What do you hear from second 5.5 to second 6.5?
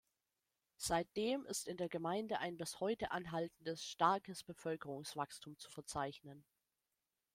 zu verzeichnen.